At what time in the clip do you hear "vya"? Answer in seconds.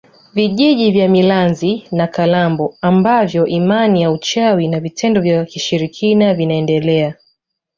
0.91-1.09, 5.21-5.45